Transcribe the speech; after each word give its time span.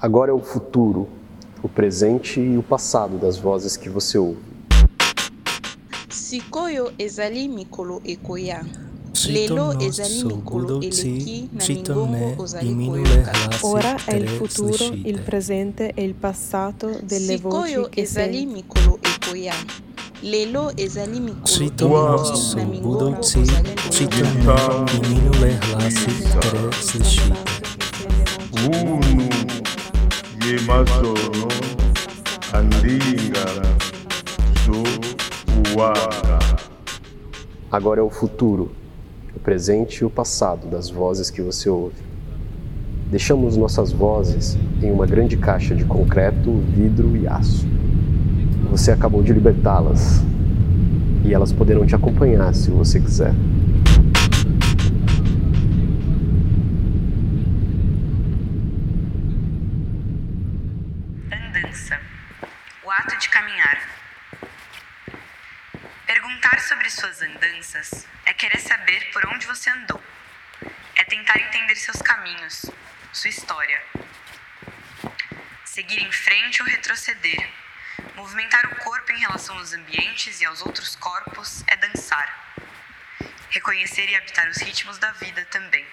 Agora 0.00 0.30
é 0.30 0.34
o 0.34 0.40
futuro, 0.40 1.08
o 1.60 1.68
presente 1.68 2.40
e 2.40 2.56
o 2.56 2.62
passado 2.62 3.18
das 3.18 3.36
vozes 3.36 3.76
que 3.76 3.88
você 3.88 4.16
ouve. 4.16 4.38
sikoyo 6.08 6.92
ezali 6.98 7.48
mikolo 7.48 8.00
ekoya. 8.04 8.64
Lelo 9.26 9.74
ezali 9.80 10.24
mikolo 10.24 10.80
eleki 10.82 11.48
na 11.52 11.66
mingongo 11.66 12.42
ozali 12.42 12.86
koyoka. 12.86 13.32
Ora 13.62 13.96
è 14.06 14.14
il 14.14 14.28
futuro, 14.28 14.92
il 14.92 15.20
presente 15.20 15.92
e 15.94 16.04
il 16.04 16.14
passato 16.14 17.00
delle 17.02 17.36
sikoyo 17.36 17.80
voci 17.82 17.90
che 17.90 18.00
ezali 18.02 18.46
mikolo 18.46 18.98
ekoya. 19.02 19.54
Lelo 20.20 20.72
ezali 20.76 21.20
mikolo 21.20 21.64
eleki 21.64 21.84
na 22.54 22.64
mingongo 22.64 23.18
ozali 23.18 23.74
koyoka. 23.90 24.78
Unu 30.38 30.46
yemasono 30.46 31.48
andinga 32.52 33.46
zo 34.64 34.82
uwanga 35.74 36.38
Agora 37.70 38.00
é 38.00 38.02
o 38.02 38.08
futuro, 38.08 38.70
o 39.36 39.40
presente 39.40 39.98
e 39.98 40.04
o 40.04 40.08
passado 40.08 40.66
das 40.68 40.88
vozes 40.88 41.28
que 41.30 41.42
você 41.42 41.68
ouve. 41.68 41.96
Deixamos 43.10 43.58
nossas 43.58 43.92
vozes 43.92 44.56
em 44.82 44.90
uma 44.90 45.06
grande 45.06 45.36
caixa 45.36 45.74
de 45.74 45.84
concreto, 45.84 46.50
vidro 46.74 47.14
e 47.14 47.26
aço. 47.28 47.66
Você 48.70 48.90
acabou 48.90 49.22
de 49.22 49.34
libertá-las 49.34 50.22
e 51.26 51.34
elas 51.34 51.52
poderão 51.52 51.86
te 51.86 51.94
acompanhar 51.94 52.54
se 52.54 52.70
você 52.70 52.98
quiser. 52.98 53.34
Andança. 61.58 62.00
O 62.84 62.90
ato 62.90 63.16
de 63.16 63.28
caminhar. 63.30 63.88
Perguntar 66.06 66.60
sobre 66.60 66.88
suas 66.88 67.20
andanças 67.20 68.06
é 68.26 68.32
querer 68.32 68.60
saber 68.60 69.10
por 69.12 69.26
onde 69.26 69.44
você 69.44 69.68
andou. 69.70 70.00
É 70.94 71.02
tentar 71.04 71.36
entender 71.36 71.74
seus 71.74 72.00
caminhos, 72.00 72.70
sua 73.12 73.30
história. 73.30 73.82
Seguir 75.64 76.00
em 76.00 76.12
frente 76.12 76.62
ou 76.62 76.68
retroceder. 76.68 77.50
Movimentar 78.14 78.64
o 78.66 78.76
corpo 78.76 79.10
em 79.10 79.18
relação 79.18 79.58
aos 79.58 79.72
ambientes 79.72 80.40
e 80.40 80.44
aos 80.44 80.62
outros 80.62 80.94
corpos 80.94 81.64
é 81.66 81.76
dançar. 81.76 82.54
Reconhecer 83.50 84.08
e 84.08 84.14
habitar 84.14 84.48
os 84.48 84.58
ritmos 84.58 84.98
da 84.98 85.10
vida 85.12 85.44
também. 85.46 85.84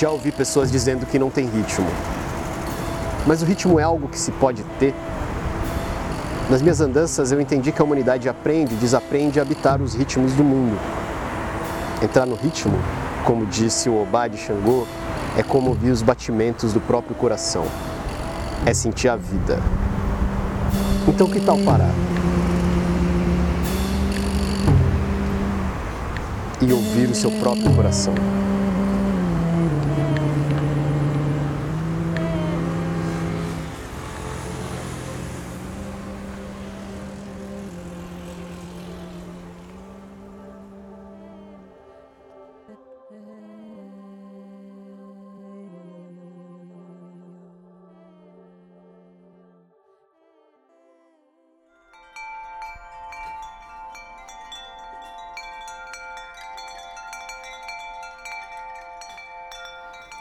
Já 0.00 0.08
ouvi 0.08 0.32
pessoas 0.32 0.72
dizendo 0.72 1.04
que 1.04 1.18
não 1.18 1.28
tem 1.28 1.44
ritmo. 1.44 1.86
Mas 3.26 3.42
o 3.42 3.44
ritmo 3.44 3.78
é 3.78 3.82
algo 3.82 4.08
que 4.08 4.18
se 4.18 4.32
pode 4.32 4.62
ter. 4.78 4.94
Nas 6.48 6.62
minhas 6.62 6.80
andanças 6.80 7.30
eu 7.30 7.38
entendi 7.38 7.70
que 7.70 7.82
a 7.82 7.84
humanidade 7.84 8.26
aprende 8.26 8.74
desaprende 8.76 9.38
a 9.38 9.42
habitar 9.42 9.82
os 9.82 9.94
ritmos 9.94 10.32
do 10.32 10.42
mundo. 10.42 10.74
Entrar 12.02 12.24
no 12.24 12.34
ritmo, 12.34 12.78
como 13.26 13.44
disse 13.44 13.90
o 13.90 14.00
Obá 14.00 14.26
de 14.26 14.38
Xangô, 14.38 14.86
é 15.36 15.42
como 15.42 15.68
ouvir 15.68 15.90
os 15.90 16.00
batimentos 16.00 16.72
do 16.72 16.80
próprio 16.80 17.14
coração. 17.14 17.66
É 18.64 18.72
sentir 18.72 19.10
a 19.10 19.16
vida. 19.16 19.60
Então 21.06 21.28
que 21.28 21.40
tal 21.40 21.58
parar? 21.58 21.92
E 26.62 26.72
ouvir 26.72 27.10
o 27.10 27.14
seu 27.14 27.30
próprio 27.32 27.70
coração. 27.76 28.14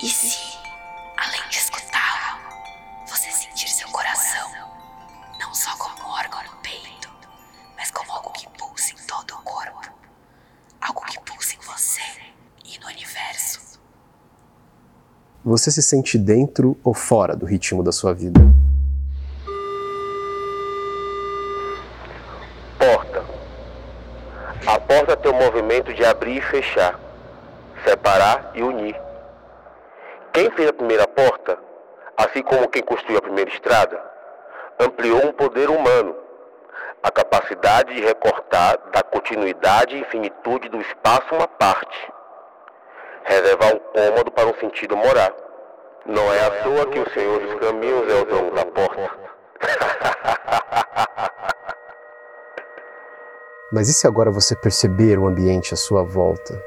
E 0.01 0.07
se, 0.07 0.48
Você 15.49 15.71
se 15.71 15.81
sente 15.81 16.15
dentro 16.15 16.77
ou 16.83 16.93
fora 16.93 17.35
do 17.35 17.43
ritmo 17.43 17.81
da 17.83 17.91
sua 17.91 18.13
vida? 18.13 18.39
Porta. 22.77 23.23
A 24.67 24.79
porta 24.79 25.17
tem 25.17 25.31
o 25.31 25.33
movimento 25.33 25.91
de 25.91 26.05
abrir 26.05 26.37
e 26.37 26.41
fechar, 26.41 26.99
separar 27.83 28.51
e 28.53 28.61
unir. 28.61 28.95
Quem 30.31 30.51
fez 30.51 30.69
a 30.69 30.73
primeira 30.73 31.07
porta, 31.07 31.57
assim 32.15 32.43
como 32.43 32.69
quem 32.69 32.83
construiu 32.83 33.17
a 33.17 33.23
primeira 33.23 33.49
estrada, 33.49 33.99
ampliou 34.79 35.25
um 35.25 35.31
poder 35.31 35.67
humano, 35.71 36.15
a 37.01 37.09
capacidade 37.09 37.95
de 37.95 38.01
recortar 38.01 38.77
da 38.93 39.01
continuidade 39.01 39.95
e 39.95 40.01
infinitude 40.01 40.69
do 40.69 40.79
espaço 40.79 41.33
uma 41.33 41.47
parte, 41.47 42.13
reservar 43.23 43.75
um 43.75 43.79
cômodo 43.79 44.31
para 44.31 44.47
um 44.47 44.53
sentido 44.55 44.95
morar. 44.97 45.33
Não 46.05 46.33
é 46.33 46.45
à 46.45 46.51
toa 46.63 46.85
que 46.87 46.99
o 46.99 47.09
Senhor 47.11 47.39
dos 47.39 47.55
Caminhos 47.59 48.09
é 48.11 48.21
o 48.21 48.25
dono 48.25 48.51
da 48.51 48.65
porta. 48.65 49.09
Mas 53.71 53.87
e 53.87 53.93
se 53.93 54.07
agora 54.07 54.31
você 54.31 54.55
perceber 54.55 55.19
o 55.19 55.27
ambiente 55.27 55.75
à 55.75 55.77
sua 55.77 56.01
volta? 56.03 56.59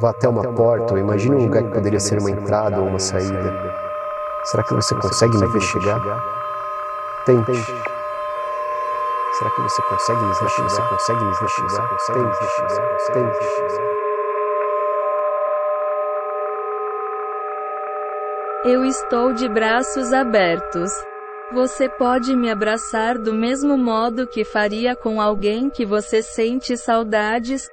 Vá 0.00 0.10
até 0.10 0.28
uma 0.28 0.42
porta 0.54 0.94
ou 0.94 0.98
imagine 0.98 1.36
um 1.36 1.44
lugar 1.44 1.62
que 1.64 1.70
poderia 1.70 1.98
ser 1.98 2.18
uma 2.18 2.30
entrada 2.30 2.80
ou 2.80 2.86
uma 2.86 2.98
saída. 2.98 3.52
Será 4.44 4.62
que 4.62 4.74
você 4.74 4.94
consegue 4.94 5.36
me 5.36 5.46
ver 5.46 5.60
chegar? 5.60 6.00
Tente. 7.24 7.52
Será 9.38 9.50
que 9.50 9.62
você 9.62 9.82
consegue 9.82 10.24
me 10.24 10.34
ver 10.34 10.48
chegar? 10.48 10.68
Você 10.68 10.82
consegue 10.82 11.24
me 11.24 11.30
ver 11.32 11.48
chegar? 11.48 11.88
Tente. 11.98 12.38
Tente. 13.12 14.03
Eu 18.66 18.82
estou 18.82 19.34
de 19.34 19.46
braços 19.46 20.10
abertos. 20.10 20.90
Você 21.52 21.86
pode 21.86 22.34
me 22.34 22.50
abraçar 22.50 23.18
do 23.18 23.34
mesmo 23.34 23.76
modo 23.76 24.26
que 24.26 24.42
faria 24.42 24.96
com 24.96 25.20
alguém 25.20 25.68
que 25.68 25.84
você 25.84 26.22
sente 26.22 26.74
saudades? 26.74 27.68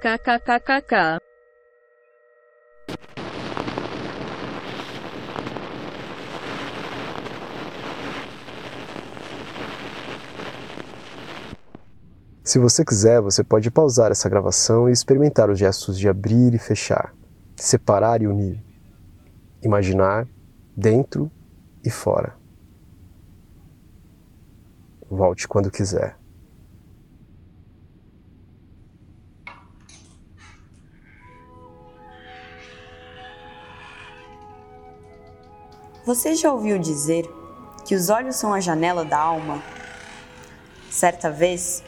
KKKKK. 0.00 1.20
Se 12.42 12.58
você 12.58 12.84
quiser, 12.84 13.20
você 13.20 13.44
pode 13.44 13.70
pausar 13.70 14.10
essa 14.10 14.28
gravação 14.28 14.88
e 14.88 14.92
experimentar 14.92 15.48
os 15.48 15.60
gestos 15.60 15.96
de 15.96 16.08
abrir 16.08 16.54
e 16.54 16.58
fechar, 16.58 17.14
separar 17.54 18.20
e 18.20 18.26
unir, 18.26 18.67
imaginar 19.62 20.26
dentro 20.76 21.30
e 21.84 21.90
fora. 21.90 22.36
Volte 25.10 25.48
quando 25.48 25.70
quiser. 25.70 26.18
Você 36.04 36.34
já 36.34 36.50
ouviu 36.50 36.78
dizer 36.78 37.28
que 37.84 37.94
os 37.94 38.08
olhos 38.08 38.36
são 38.36 38.54
a 38.54 38.60
janela 38.60 39.04
da 39.04 39.18
alma? 39.18 39.62
Certa 40.90 41.30
vez, 41.30 41.82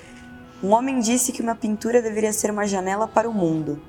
um 0.62 0.72
homem 0.72 1.00
disse 1.00 1.32
que 1.32 1.40
uma 1.40 1.54
pintura 1.54 2.02
deveria 2.02 2.32
ser 2.32 2.50
uma 2.50 2.66
janela 2.66 3.08
para 3.08 3.28
o 3.28 3.32
mundo. 3.32 3.80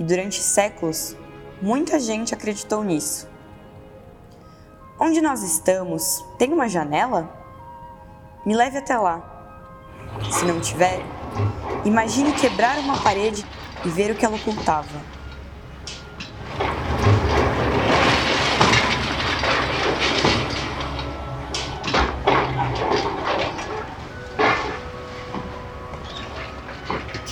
E 0.00 0.02
durante 0.02 0.42
séculos, 0.42 1.16
muita 1.62 2.00
gente 2.00 2.34
acreditou 2.34 2.82
nisso. 2.82 3.28
Onde 4.98 5.20
nós 5.20 5.42
estamos, 5.44 6.24
tem 6.36 6.52
uma 6.52 6.68
janela? 6.68 7.32
Me 8.44 8.52
leve 8.54 8.78
até 8.78 8.98
lá. 8.98 9.22
Se 10.30 10.44
não 10.44 10.60
tiver, 10.60 11.00
imagine 11.84 12.32
quebrar 12.32 12.78
uma 12.78 13.00
parede 13.00 13.46
e 13.84 13.88
ver 13.88 14.10
o 14.10 14.16
que 14.16 14.24
ela 14.24 14.36
ocultava. 14.36 15.21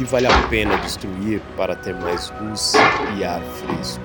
Que 0.01 0.05
vale 0.07 0.27
a 0.27 0.49
pena 0.49 0.79
destruir 0.79 1.43
para 1.59 1.77
ter 1.77 1.95
mais 1.95 2.33
luz 2.41 2.73
e 3.19 3.23
ar 3.23 3.43
fresco? 3.43 4.03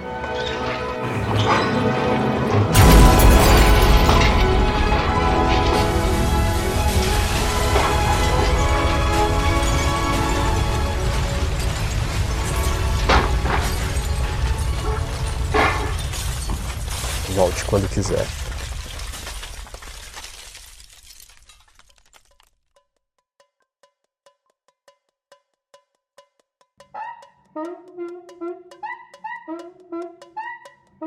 Volte 17.33 17.63
quando 17.63 17.87
quiser. 17.87 18.44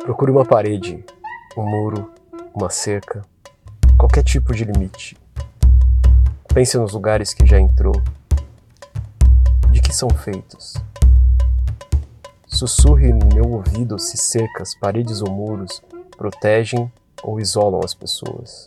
Procure 0.02 0.30
uma 0.30 0.44
parede, 0.44 1.04
um 1.56 1.62
muro, 1.62 2.10
uma 2.54 2.70
cerca, 2.70 3.22
qualquer 3.96 4.22
tipo 4.22 4.54
de 4.54 4.64
limite. 4.64 5.16
Pense 6.52 6.76
nos 6.78 6.92
lugares 6.92 7.34
que 7.34 7.46
já 7.46 7.60
entrou. 7.60 7.94
De 9.70 9.80
que 9.80 9.94
são 9.94 10.08
feitos? 10.10 10.74
Sussurre 12.46 13.12
no 13.12 13.28
meu 13.34 13.52
ouvido 13.52 13.98
se 13.98 14.16
cercas, 14.16 14.74
paredes 14.74 15.20
ou 15.20 15.30
muros 15.30 15.82
protegem 16.16 16.90
ou 17.22 17.38
isolam 17.38 17.80
as 17.84 17.94
pessoas. 17.94 18.66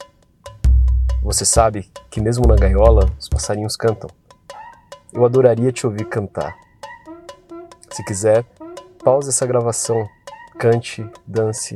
Você 1.21 1.45
sabe 1.45 1.91
que, 2.09 2.21
mesmo 2.21 2.47
na 2.47 2.55
gaiola, 2.55 3.11
os 3.19 3.27
passarinhos 3.27 3.75
cantam. 3.75 4.09
Eu 5.11 5.25
adoraria 5.25 5.71
te 5.71 5.85
ouvir 5.85 6.05
cantar. 6.05 6.55
Se 7.91 8.03
quiser, 8.05 8.45
pause 9.03 9.29
essa 9.29 9.45
gravação, 9.45 10.07
cante, 10.61 11.03
dance 11.25 11.75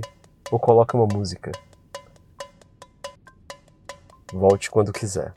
ou 0.51 0.59
coloque 0.59 0.95
uma 0.95 1.07
música. 1.07 1.51
Volte 4.31 4.69
quando 4.69 4.93
quiser. 4.93 5.33